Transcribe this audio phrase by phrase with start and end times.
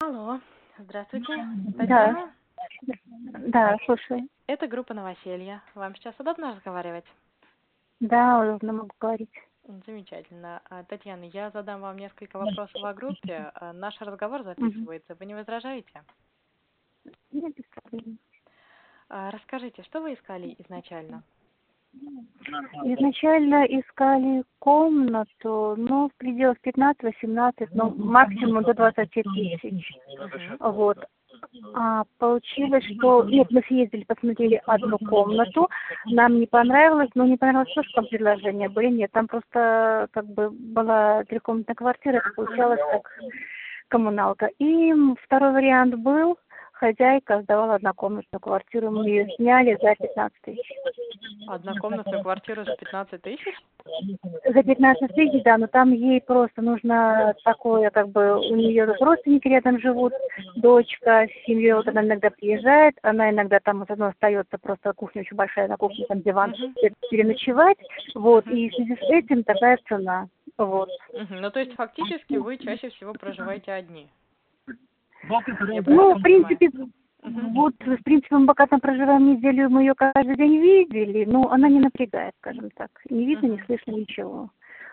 [0.00, 0.40] Алло,
[0.78, 1.26] здравствуйте.
[1.36, 1.78] Да.
[1.78, 2.32] Татьяна?
[3.48, 4.28] Да, слушай.
[4.46, 5.60] Это группа «Новоселье».
[5.74, 7.04] Вам сейчас удобно разговаривать?
[7.98, 9.32] Да, удобно могу говорить.
[9.86, 10.62] Замечательно.
[10.70, 13.50] А, Татьяна, я задам вам несколько вопросов о группе.
[13.56, 15.16] А, Наш разговор записывается.
[15.16, 16.04] Вы не возражаете?
[17.32, 18.18] Нет, без проблем.
[19.08, 21.24] А, Расскажите, что вы искали изначально?
[22.84, 29.92] Изначально искали комнату, ну, в пределах 15-18, ну, максимум до 20 тысяч.
[30.60, 30.98] Вот.
[31.74, 33.24] А получилось, что...
[33.24, 35.68] Нет, мы съездили, посмотрели одну комнату,
[36.06, 38.88] нам не понравилось, но не понравилось то, что там предложения были.
[38.88, 43.10] Нет, там просто как бы была трехкомнатная квартира, это получалось как
[43.88, 44.50] коммуналка.
[44.58, 44.92] И
[45.24, 46.38] второй вариант был,
[46.78, 50.72] хозяйка сдавала однокомнатную квартиру, мы ее сняли за 15 тысяч.
[51.48, 53.54] Однокомнатную квартиру за 15 тысяч?
[54.44, 59.48] За 15 тысяч, да, но там ей просто нужно такое, как бы, у нее родственники
[59.48, 60.12] рядом живут,
[60.56, 65.22] дочка с семьей, вот она иногда приезжает, она иногда там вот одно остается, просто кухня
[65.22, 66.54] очень большая, на кухне там диван,
[67.10, 67.78] переночевать,
[68.14, 70.90] вот, и в связи с этим такая цена, вот.
[71.30, 74.08] Ну, то есть фактически вы чаще всего проживаете одни?
[75.86, 76.70] Ну, в принципе,
[77.22, 81.68] вот, в принципе, мы пока там проживаем неделю, мы ее каждый день видели, но она
[81.68, 84.50] не напрягает, скажем так, не видно, не слышно ничего.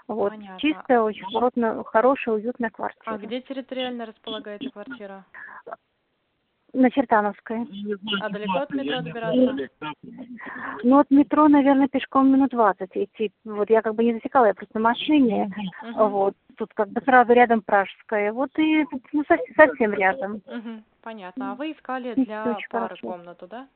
[0.07, 0.59] Вот, Понятно.
[0.59, 3.15] чистая, очень плотно, хорошая, уютная квартира.
[3.15, 5.25] А где территориально располагается квартира?
[6.73, 7.65] На Чертановской.
[8.21, 9.69] А далеко от метро добираться?
[10.83, 13.31] Ну, от метро, наверное, пешком минут 20 идти.
[13.45, 15.51] Вот я как бы не засекала, я просто на машине.
[15.81, 16.09] Мгм.
[16.09, 18.31] Вот, тут как бы сразу рядом Пражская.
[18.33, 20.41] Вот и ну, со- совсем рядом.
[20.45, 20.83] Мгм.
[21.01, 21.51] Понятно.
[21.51, 23.67] А вы искали для пары комнату, да?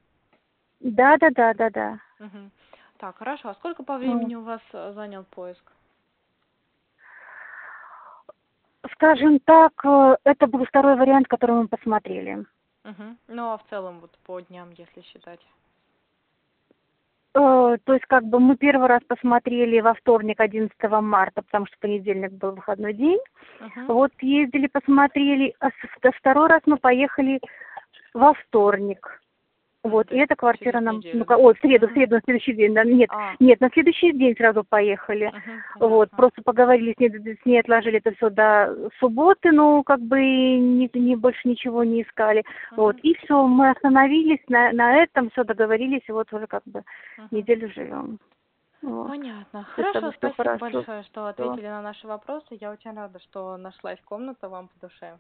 [0.80, 2.00] Да, да, да, да, да.
[2.20, 2.52] Мгм.
[2.98, 3.50] Так, хорошо.
[3.50, 5.72] А сколько по времени у вас э, занял поиск?
[8.94, 12.46] Скажем так, э, это был второй вариант, который мы посмотрели.
[12.84, 13.18] Мгм.
[13.28, 15.40] Ну, а в целом вот по дням, если считать.
[17.36, 21.76] Э, То есть, как бы мы первый раз посмотрели во вторник, 11 марта, потому что
[21.80, 23.20] понедельник был выходной день.
[23.60, 23.88] Мгм.
[23.88, 25.70] Вот ездили, посмотрели, а
[26.18, 27.40] второй раз мы поехали
[28.14, 29.22] во вторник.
[29.84, 31.38] Вот, и есть эта квартира нам, ну, да?
[31.38, 33.36] ой, в среду, в среду, на следующий день, да, нет, А.
[33.40, 35.28] нет, на следующий день сразу поехали.
[35.28, 35.64] Мгм.
[35.80, 36.18] Вот, Понятно.
[36.18, 40.90] просто поговорили с ней, с ней отложили это все до субботы, ну, как бы ни,
[40.98, 42.44] ни- больше ничего не искали.
[42.76, 43.02] Вот, Мгм.
[43.04, 46.84] и все, мы остановились на, на этом, все договорились, и вот уже как бы
[47.18, 47.28] Мгм.
[47.32, 48.20] неделю живем.
[48.82, 49.08] Вот.
[49.08, 49.64] Понятно.
[49.64, 50.60] Хорошо, спасибо хорошо.
[50.60, 52.58] большое, что ответили на наши вопросы.
[52.60, 55.20] Я очень рада, что нашлась комната вам по душе.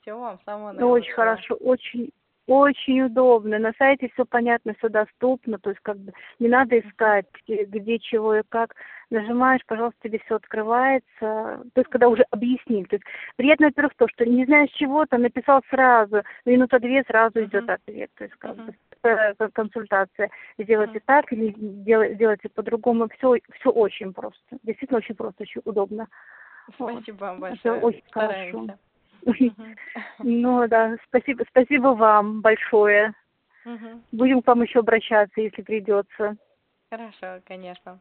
[0.00, 0.92] Всего вам самого наилучшего.
[0.94, 2.10] Очень хорошо, очень,
[2.46, 3.58] очень удобно.
[3.58, 8.36] На сайте все понятно, все доступно, то есть как бы не надо искать, где, чего
[8.36, 8.74] и как.
[9.10, 11.04] Нажимаешь, пожалуйста, тебе все открывается.
[11.20, 12.84] То есть когда уже объяснили.
[12.84, 13.06] То есть
[13.36, 17.48] приятно, во-первых, то, что не знаешь чего, там написал сразу, минута две сразу Мгм.
[17.48, 18.10] идет ответ.
[18.16, 18.74] То есть как Мгм.
[19.02, 20.30] бы консультация.
[20.58, 21.02] Сделайте Мгм.
[21.06, 23.08] так или дел- делайте по-другому.
[23.16, 24.40] Все, все очень просто.
[24.62, 26.08] Действительно очень просто, очень удобно.
[26.78, 26.92] Вот.
[26.92, 27.80] Спасибо вам Это большое.
[27.80, 28.52] очень Стараемся.
[28.58, 28.78] хорошо.
[30.18, 33.14] Ну да, спасибо, спасибо вам большое.
[34.12, 36.36] Будем к вам еще обращаться, если придется.
[36.90, 37.98] Хорошо, конечно.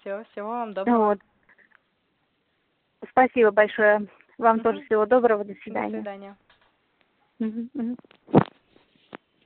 [0.00, 1.08] Все, всего вам доброго.
[1.08, 1.18] Вот.
[3.10, 4.06] Спасибо большое.
[4.38, 5.44] Вам тоже всего доброго.
[5.44, 5.96] До До свидания.
[5.98, 6.36] свидания.
[7.38, 7.96] Мгм, мгм.